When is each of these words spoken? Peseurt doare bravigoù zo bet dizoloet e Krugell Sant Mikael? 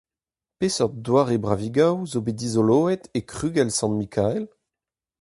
Peseurt 0.59 0.95
doare 1.05 1.37
bravigoù 1.43 1.97
zo 2.11 2.19
bet 2.25 2.37
dizoloet 2.39 3.03
e 3.17 3.19
Krugell 3.31 3.71
Sant 3.77 3.95
Mikael? 4.01 4.43